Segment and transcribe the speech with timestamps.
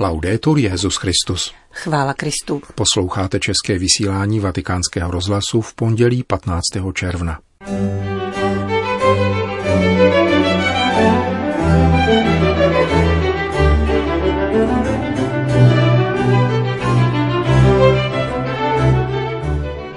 [0.00, 1.54] Laudetur Jezus Christus.
[1.70, 2.62] Chvála Kristu.
[2.74, 6.62] Posloucháte české vysílání Vatikánského rozhlasu v pondělí 15.
[6.94, 7.38] června.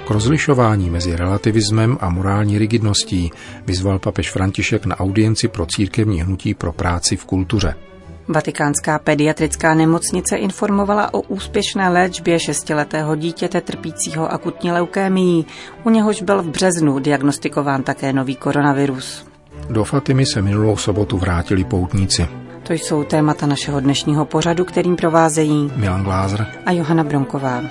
[0.06, 3.30] K rozlišování mezi relativismem a morální rigidností
[3.66, 7.91] vyzval papež František na audienci pro církevní hnutí pro práci v kultuře.
[8.28, 15.46] Vatikánská pediatrická nemocnice informovala o úspěšné léčbě šestiletého dítěte trpícího akutní leukémií,
[15.84, 19.26] u něhož byl v březnu diagnostikován také nový koronavirus.
[19.70, 22.28] Do Fatimy se minulou sobotu vrátili poutníci.
[22.62, 27.62] To jsou témata našeho dnešního pořadu, kterým provázejí Milan Glázer a Johana Bronková.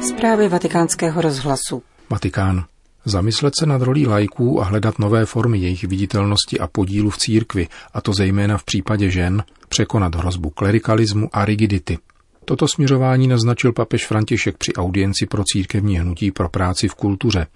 [0.00, 1.82] Zprávy vatikánského rozhlasu.
[2.10, 2.64] Vatikán.
[3.04, 7.68] Zamyslet se nad rolí lajků a hledat nové formy jejich viditelnosti a podílu v církvi,
[7.94, 11.98] a to zejména v případě žen, překonat hrozbu klerikalismu a rigidity.
[12.44, 17.46] Toto směřování naznačil papež František při audienci pro církevní hnutí pro práci v kultuře.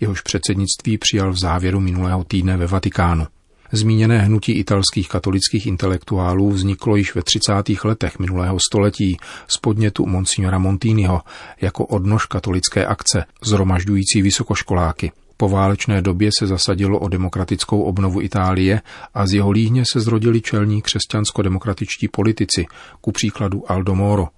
[0.00, 3.26] Jehož předsednictví přijal v závěru minulého týdne ve Vatikánu.
[3.72, 7.52] Zmíněné hnutí italských katolických intelektuálů vzniklo již ve 30.
[7.84, 9.16] letech minulého století
[9.48, 11.22] z podnětu Monsignora Montiniho
[11.60, 15.12] jako odnož katolické akce, zhromažďující vysokoškoláky.
[15.36, 18.80] Po válečné době se zasadilo o demokratickou obnovu Itálie
[19.14, 22.66] a z jeho líhně se zrodili čelní křesťansko-demokratičtí politici,
[23.00, 24.28] ku příkladu Aldo Moro,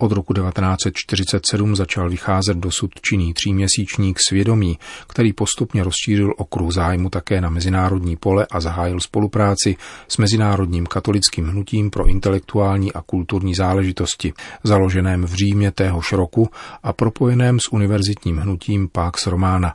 [0.00, 7.40] od roku 1947 začal vycházet dosud činný tříměsíčník Svědomí, který postupně rozšířil okruh zájmu také
[7.40, 9.76] na mezinárodní pole a zahájil spolupráci
[10.08, 14.32] s Mezinárodním katolickým hnutím pro intelektuální a kulturní záležitosti,
[14.64, 16.48] založeném v Římě téhož roku
[16.82, 19.74] a propojeném s univerzitním hnutím Pax Romana.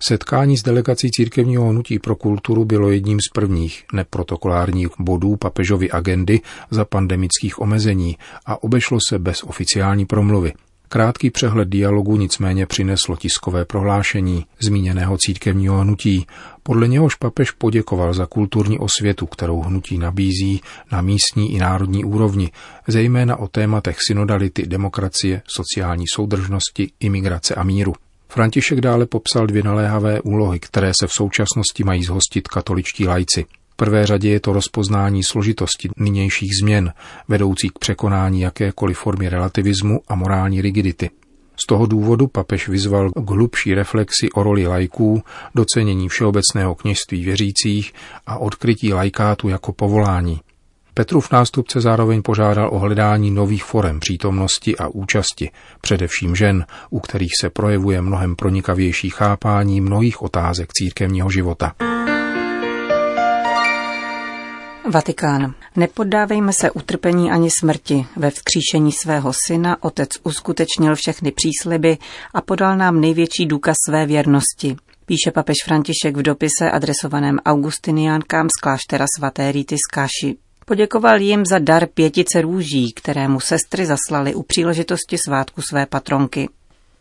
[0.00, 6.40] Setkání s delegací církevního hnutí pro kulturu bylo jedním z prvních neprotokolárních bodů papežovy agendy
[6.70, 10.52] za pandemických omezení a obešlo se bez oficiální promluvy.
[10.88, 16.26] Krátký přehled dialogu nicméně přineslo tiskové prohlášení zmíněného církevního hnutí,
[16.62, 20.60] podle něhož papež poděkoval za kulturní osvětu, kterou hnutí nabízí
[20.92, 22.50] na místní i národní úrovni,
[22.86, 27.94] zejména o tématech synodality, demokracie, sociální soudržnosti, imigrace a míru.
[28.28, 33.44] František dále popsal dvě naléhavé úlohy, které se v současnosti mají zhostit katoličtí lajci.
[33.72, 36.92] V prvé řadě je to rozpoznání složitosti nynějších změn,
[37.28, 41.10] vedoucí k překonání jakékoliv formy relativismu a morální rigidity.
[41.56, 45.22] Z toho důvodu papež vyzval k hlubší reflexi o roli lajků,
[45.54, 47.92] docenění všeobecného kněžství věřících
[48.26, 50.40] a odkrytí lajkátu jako povolání.
[50.98, 57.30] Petrův nástupce zároveň požádal o hledání nových forem přítomnosti a účasti, především žen, u kterých
[57.40, 61.72] se projevuje mnohem pronikavější chápání mnohých otázek církevního života.
[64.90, 65.54] Vatikán.
[65.76, 68.06] Nepoddávejme se utrpení ani smrti.
[68.16, 71.98] Ve vzkříšení svého syna otec uskutečnil všechny přísliby
[72.34, 74.76] a podal nám největší důkaz své věrnosti.
[75.06, 80.45] Píše papež František v dopise adresovaném Augustiniánkám z kláštera svaté Rity z Káši.
[80.68, 86.48] Poděkoval jim za dar pětice růží, které mu sestry zaslali u příležitosti svátku své patronky.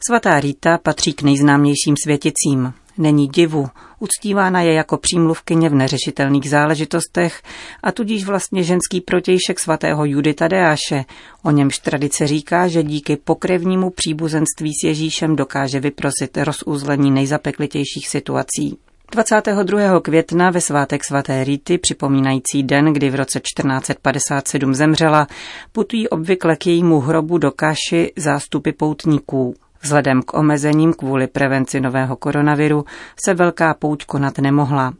[0.07, 2.73] Svatá Rita patří k nejznámějším světicím.
[2.97, 3.67] Není divu,
[3.99, 7.41] uctívána je jako přímluvkyně v neřešitelných záležitostech
[7.83, 11.05] a tudíž vlastně ženský protějšek svatého Judy Tadeáše,
[11.43, 18.77] o němž tradice říká, že díky pokrevnímu příbuzenství s Ježíšem dokáže vyprosit rozuzlení nejzapeklitějších situací.
[19.11, 19.99] 22.
[19.99, 25.27] května ve svátek svaté Rity, připomínající den, kdy v roce 1457 zemřela,
[25.71, 29.55] putují obvykle k jejímu hrobu do Kaši zástupy poutníků.
[29.81, 32.85] Vzhledem k omezením kvůli prevenci nového koronaviru
[33.25, 34.93] se velká pouť konat nemohla.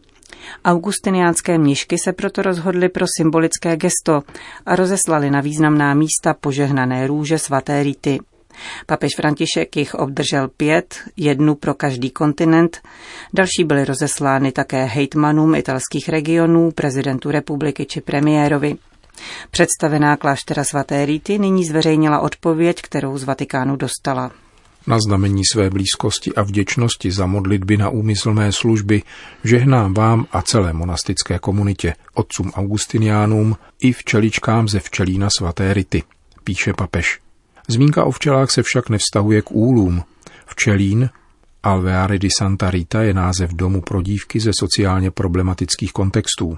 [0.66, 4.24] Augustiniánské mnišky se proto rozhodly pro symbolické gesto
[4.66, 8.20] a rozeslali na významná místa požehnané růže svaté Rity.
[8.86, 12.82] Papež František jich obdržel pět, jednu pro každý kontinent.
[13.34, 18.76] Další byly rozeslány také hejtmanům italských regionů, prezidentu republiky či premiérovi.
[19.52, 24.32] Představená kláštera svaté Rity nyní zveřejnila odpověď, kterou z Vatikánu dostala.
[24.88, 29.04] Na znamení své blízkosti a vděčnosti za modlitby na úmyslné služby
[29.44, 36.04] žehnám vám a celé monastické komunitě, otcům Augustiniánům i včeličkám ze včelína svaté Rity,
[36.44, 37.25] píše papež.
[37.68, 40.04] Zmínka o včelách se však nevztahuje k úlům.
[40.46, 41.10] Včelín,
[41.64, 46.58] Alveare di Santa Rita je název domu pro dívky ze sociálně problematických kontextů.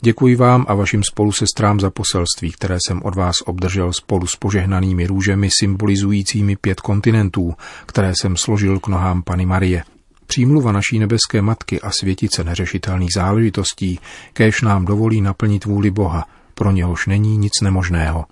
[0.00, 5.06] Děkuji vám a vašim spolusestrám za poselství, které jsem od vás obdržel spolu s požehnanými
[5.06, 7.54] růžemi symbolizujícími pět kontinentů,
[7.86, 9.84] které jsem složil k nohám Pany Marie.
[10.26, 13.98] Přímluva naší nebeské matky a světice neřešitelných záležitostí,
[14.32, 18.24] kéž nám dovolí naplnit vůli Boha, pro něhož není nic nemožného.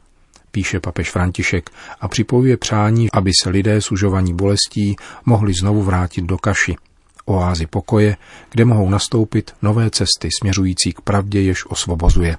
[0.51, 1.71] Píše papež František
[2.01, 6.77] a připojuje přání, aby se lidé sužovaní bolestí mohli znovu vrátit do kaši,
[7.25, 8.17] oázy pokoje,
[8.51, 12.37] kde mohou nastoupit nové cesty směřující k pravdě, jež osvobozuje.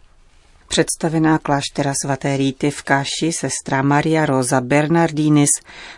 [0.68, 5.50] Představená kláštera svaté Ríty v Káši sestra Maria Rosa Bernardinis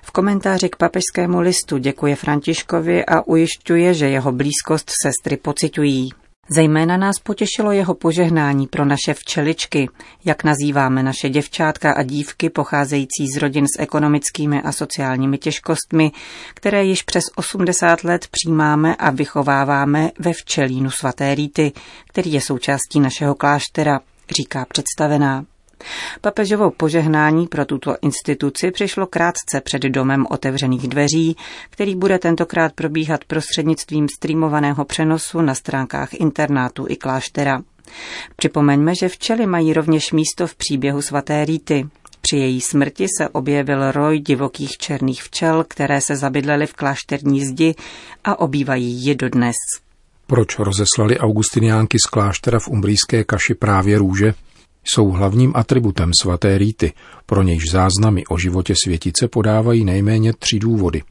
[0.01, 6.09] v komentáři k papežskému listu děkuje Františkovi a ujišťuje, že jeho blízkost sestry pocitují.
[6.49, 9.89] Zejména nás potěšilo jeho požehnání pro naše včeličky,
[10.25, 16.11] jak nazýváme naše děvčátka a dívky pocházející z rodin s ekonomickými a sociálními těžkostmi,
[16.53, 21.71] které již přes 80 let přijímáme a vychováváme ve včelínu svaté Ríty,
[22.07, 23.99] který je součástí našeho kláštera,
[24.37, 25.45] říká představená.
[26.21, 31.35] Papežovou požehnání pro tuto instituci přišlo krátce před domem otevřených dveří,
[31.69, 37.61] který bude tentokrát probíhat prostřednictvím streamovaného přenosu na stránkách internátu i kláštera.
[38.35, 41.87] Připomeňme, že včely mají rovněž místo v příběhu svaté Ríty.
[42.21, 47.75] Při její smrti se objevil roj divokých černých včel, které se zabydlely v klášterní zdi
[48.23, 49.55] a obývají ji dodnes.
[50.27, 54.33] Proč rozeslali augustiniánky z kláštera v umbrijské kaši právě růže?
[54.83, 56.93] Jsou hlavním atributem svaté rýty,
[57.25, 61.03] pro nějž záznamy o životě světice podávají nejméně tři důvody.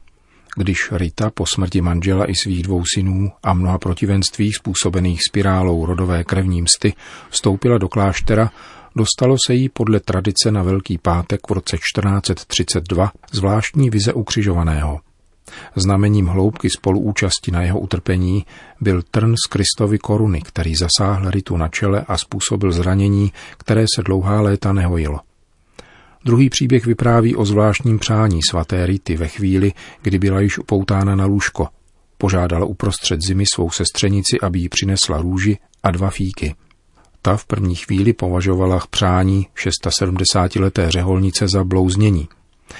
[0.55, 6.23] Když Rita po smrti manžela i svých dvou synů a mnoha protivenství způsobených spirálou rodové
[6.23, 6.93] krevní msty
[7.29, 8.51] vstoupila do kláštera,
[8.95, 14.99] dostalo se jí podle tradice na Velký pátek v roce 1432 zvláštní vize ukřižovaného–
[15.75, 18.45] Znamením hloubky spoluúčasti na jeho utrpení
[18.81, 24.03] byl trn z Kristovy koruny, který zasáhl Ritu na čele a způsobil zranění, které se
[24.03, 25.19] dlouhá léta nehojilo.
[26.25, 31.25] Druhý příběh vypráví o zvláštním přání svaté Rity ve chvíli, kdy byla již upoutána na
[31.25, 31.67] lůžko.
[32.17, 36.55] Požádala uprostřed zimy svou sestřenici, aby jí přinesla růži a dva fíky.
[37.21, 42.27] Ta v první chvíli považovala přání 670-leté řeholnice za blouznění–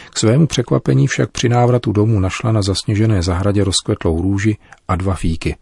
[0.09, 4.57] k svému překvapení však při návratu domů našla na zasněžené zahradě rozkvetlou růži
[4.87, 5.55] a dva fíky.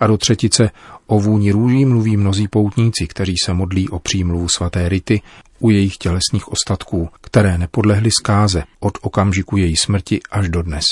[0.00, 0.70] A do třetice
[1.06, 5.20] o vůni růží mluví mnozí poutníci, kteří se modlí o přímluvu svaté Rity
[5.58, 10.84] u jejich tělesných ostatků, které nepodlehly zkáze od okamžiku její smrti až do dnes.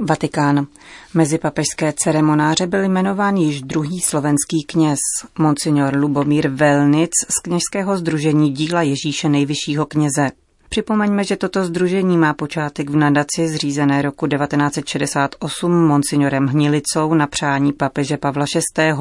[0.00, 0.66] Vatikán.
[1.14, 4.98] Mezi papežské ceremonáře byl jmenován již druhý slovenský kněz,
[5.38, 10.30] monsignor Lubomír Velnic z kněžského združení díla Ježíše nejvyššího kněze.
[10.68, 17.72] Připomeňme, že toto združení má počátek v nadaci zřízené roku 1968 monsignorem Hnilicou na přání
[17.72, 18.44] papeže Pavla
[18.78, 18.92] VI.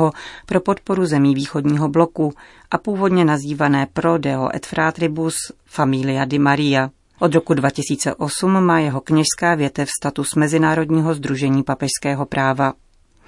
[0.45, 2.33] pro podporu zemí východního bloku
[2.71, 5.35] a původně nazývané Pro Deo et Fratribus
[5.65, 6.89] Familia di Maria.
[7.19, 12.73] Od roku 2008 má jeho kněžská větev status Mezinárodního združení papežského práva.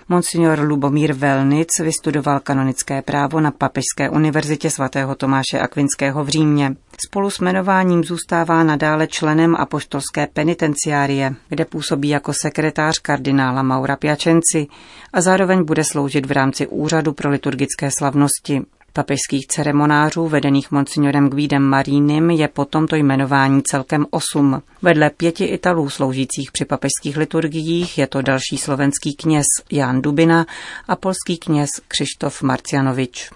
[0.09, 6.75] Monsignor Lubomír Velnic vystudoval kanonické právo na Papežské univerzitě svatého Tomáše Akvinského v Římě.
[7.07, 14.67] Spolu s jmenováním zůstává nadále členem apoštolské penitenciárie, kde působí jako sekretář kardinála Maura Piacenci
[15.13, 18.61] a zároveň bude sloužit v rámci Úřadu pro liturgické slavnosti.
[18.93, 24.61] Papežských ceremonářů vedených monsignorem Guidem Marínem je po tomto jmenování celkem osm.
[24.81, 30.45] Vedle pěti Italů sloužících při papežských liturgiích je to další slovenský kněz Jan Dubina
[30.87, 33.29] a polský kněz Křištof Marcianovič.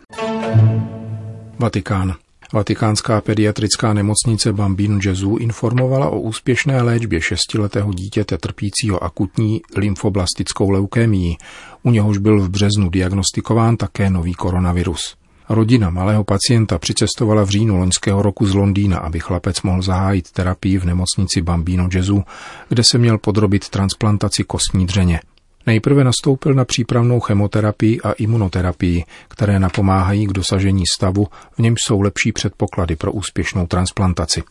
[1.60, 2.14] Vatikán.
[2.54, 11.38] Vatikánská pediatrická nemocnice Bambino Gesù informovala o úspěšné léčbě šestiletého dítěte trpícího akutní lymfoblastickou leukémií.
[11.84, 15.16] U něhož byl v březnu diagnostikován také nový koronavirus.
[15.50, 20.78] Rodina malého pacienta přicestovala v říjnu loňského roku z Londýna, aby chlapec mohl zahájit terapii
[20.78, 22.24] v nemocnici Bambino Gesù,
[22.70, 25.20] kde se měl podrobit transplantaci kostní dřeně.
[25.66, 32.02] Nejprve nastoupil na přípravnou chemoterapii a imunoterapii, které napomáhají k dosažení stavu, v němž jsou
[32.02, 34.44] lepší předpoklady pro úspěšnou transplantaci.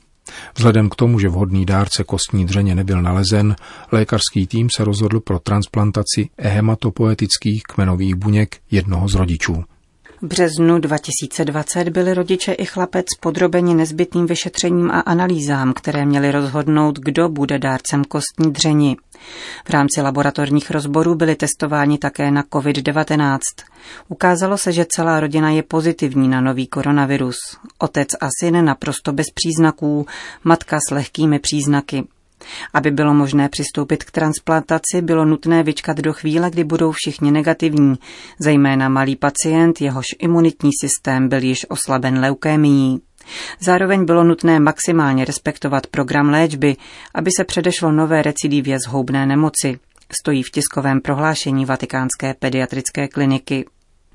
[0.57, 3.57] Vzhledem k tomu, že vhodný dárce kostní dřeně nebyl nalezen,
[3.93, 9.65] lékařský tým se rozhodl pro transplantaci ehematopoetických kmenových buněk jednoho z rodičů.
[10.23, 17.29] Březnu 2020 byli rodiče i chlapec podrobeni nezbytným vyšetřením a analýzám, které měly rozhodnout, kdo
[17.29, 18.97] bude dárcem kostní dřeni.
[19.65, 23.39] V rámci laboratorních rozborů byli testováni také na COVID-19.
[24.09, 27.37] Ukázalo se, že celá rodina je pozitivní na nový koronavirus.
[27.79, 30.07] Otec a syn naprosto bez příznaků,
[30.45, 32.05] matka s lehkými příznaky.
[32.75, 37.95] Aby bylo možné přistoupit k transplantaci, bylo nutné vyčkat do chvíle, kdy budou všichni negativní,
[38.39, 43.01] zejména malý pacient, jehož imunitní systém byl již oslaben leukémií.
[43.61, 46.77] Zároveň bylo nutné maximálně respektovat program léčby,
[47.15, 49.79] aby se předešlo nové recidivě zhoubné nemoci,
[50.21, 53.65] stojí v tiskovém prohlášení Vatikánské pediatrické kliniky.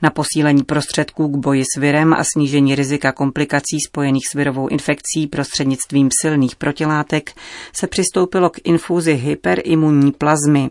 [0.01, 5.27] Na posílení prostředků k boji s virem a snížení rizika komplikací spojených s virovou infekcí
[5.27, 7.31] prostřednictvím silných protilátek
[7.73, 10.69] se přistoupilo k infuzi hyperimunní plazmy.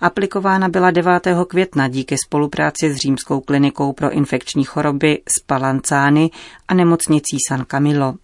[0.00, 1.28] Aplikována byla 9.
[1.48, 6.30] května díky spolupráci s Římskou klinikou pro infekční choroby Spallanzani
[6.68, 8.14] a nemocnicí San Camillo.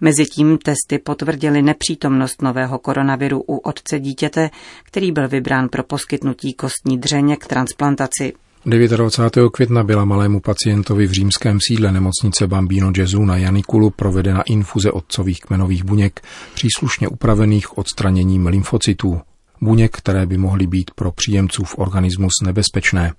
[0.00, 4.50] Mezitím testy potvrdily nepřítomnost nového koronaviru u otce dítěte,
[4.84, 8.32] který byl vybrán pro poskytnutí kostní dřeně k transplantaci.
[8.66, 9.50] 29.
[9.52, 15.40] května byla malému pacientovi v římském sídle nemocnice Bambino Gesù na Janikulu provedena infuze otcových
[15.40, 16.20] kmenových buněk,
[16.54, 19.20] příslušně upravených odstraněním lymfocytů
[19.60, 23.12] buněk, které by mohly být pro příjemců v organismus nebezpečné.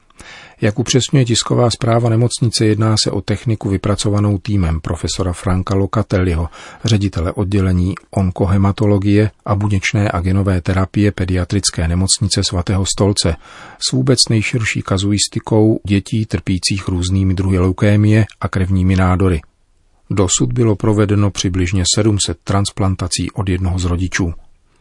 [0.62, 6.50] Jak upřesňuje tisková zpráva nemocnice, jedná se o techniku vypracovanou týmem profesora Franka Locatelliho,
[6.84, 13.36] ředitele oddělení onkohematologie a buněčné a genové terapie pediatrické nemocnice svatého stolce
[13.90, 19.42] s vůbec nejširší kazuistikou dětí trpících různými druhy leukémie a krevními nádory.
[20.10, 24.34] Dosud bylo provedeno přibližně 700 transplantací od jednoho z rodičů.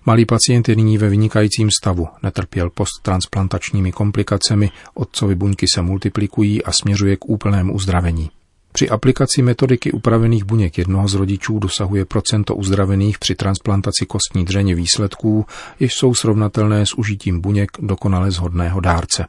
[0.08, 6.72] Malý pacient je nyní ve vynikajícím stavu, netrpěl posttransplantačními komplikacemi, otcovi buňky se multiplikují a
[6.72, 8.30] směřuje k úplnému uzdravení.
[8.72, 14.74] Při aplikaci metodiky upravených buněk jednoho z rodičů dosahuje procento uzdravených při transplantaci kostní dřeně
[14.74, 15.46] výsledků,
[15.80, 19.26] jež jsou srovnatelné s užitím buněk dokonale zhodného dárce.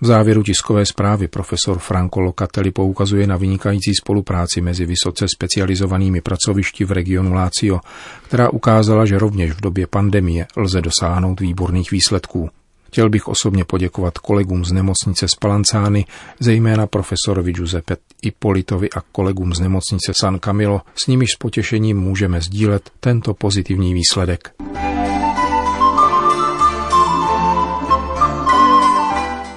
[0.00, 6.84] V závěru tiskové zprávy profesor Franco Locatelli poukazuje na vynikající spolupráci mezi vysoce specializovanými pracovišti
[6.84, 7.80] v regionu Lácio,
[8.22, 12.50] která ukázala, že rovněž v době pandemie lze dosáhnout výborných výsledků.
[12.86, 16.04] Chtěl bych osobně poděkovat kolegům z nemocnice Spalancány,
[16.40, 22.40] zejména profesorovi Giuseppe Ipolitovi a kolegům z nemocnice San Camilo, s nimiž s potěšením můžeme
[22.40, 24.54] sdílet tento pozitivní výsledek.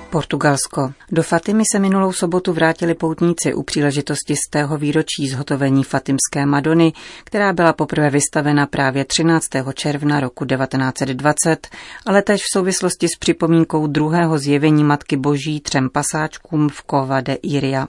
[0.09, 0.93] Portugalsko.
[1.11, 6.93] Do Fatimy se minulou sobotu vrátili poutníci u příležitosti z tého výročí zhotovení Fatimské Madony,
[7.23, 9.47] která byla poprvé vystavena právě 13.
[9.73, 11.67] června roku 1920,
[12.05, 17.33] ale tež v souvislosti s připomínkou druhého zjevení Matky Boží třem pasáčkům v Cova de
[17.33, 17.87] Iria.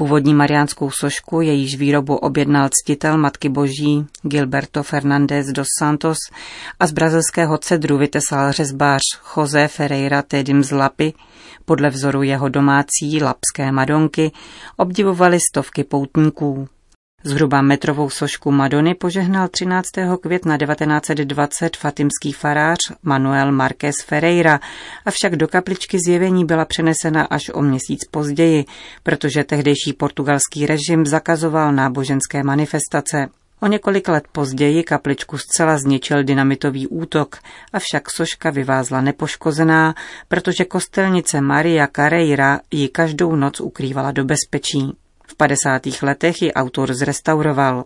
[0.00, 6.16] Původní mariánskou sošku, jejíž výrobu objednal ctitel Matky Boží Gilberto Fernández dos Santos
[6.80, 9.00] a z brazilského cedru vytesal řezbář
[9.36, 11.12] José Ferreira Tedim z Lapy,
[11.64, 14.32] podle vzoru jeho domácí lapské Madonky,
[14.76, 16.68] obdivovali stovky poutníků.
[17.24, 19.88] Zhruba metrovou sošku Madony požehnal 13.
[20.20, 24.60] května 1920 fatimský farář Manuel Marquez Ferreira,
[25.04, 28.64] avšak do kapličky zjevení byla přenesena až o měsíc později,
[29.02, 33.28] protože tehdejší portugalský režim zakazoval náboženské manifestace.
[33.60, 37.38] O několik let později kapličku zcela zničil dynamitový útok,
[37.72, 39.94] avšak soška vyvázla nepoškozená,
[40.28, 44.92] protože kostelnice Maria Carreira ji každou noc ukrývala do bezpečí.
[45.40, 45.82] V 50.
[46.02, 47.84] letech ji autor zrestauroval.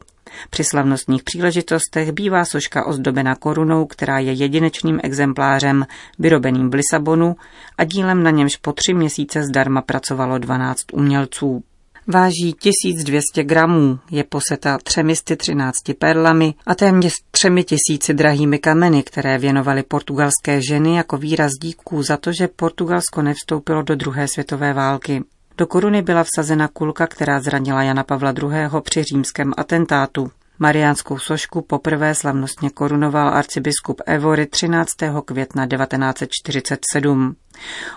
[0.50, 5.86] Při slavnostních příležitostech bývá soška ozdobena korunou, která je jedinečným exemplářem
[6.18, 7.36] vyrobeným v Lisabonu
[7.78, 11.62] a dílem na němž po tři měsíce zdarma pracovalo 12 umělců.
[12.06, 19.82] Váží 1200 gramů, je poseta 313 perlami a téměř třemi tisíci drahými kameny, které věnovaly
[19.82, 25.22] portugalské ženy jako výraz díků za to, že Portugalsko nevstoupilo do druhé světové války.
[25.58, 28.80] Do koruny byla vsazena kulka, která zranila Jana Pavla II.
[28.82, 30.30] při římském atentátu.
[30.58, 34.90] Mariánskou sošku poprvé slavnostně korunoval arcibiskup Evory 13.
[35.24, 37.36] května 1947.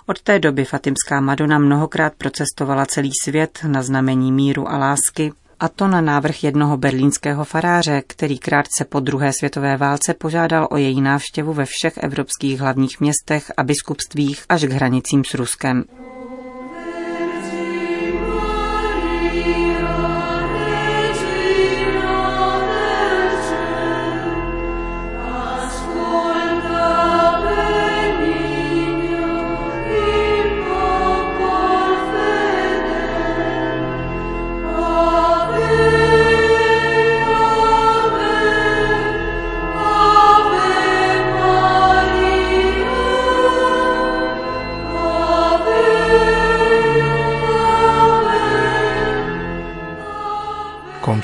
[0.05, 5.67] Od té doby Fatimská Madonna mnohokrát procestovala celý svět na znamení míru a lásky, a
[5.67, 11.01] to na návrh jednoho berlínského faráře, který krátce po druhé světové válce požádal o její
[11.01, 15.83] návštěvu ve všech evropských hlavních městech a biskupstvích až k hranicím s Ruskem.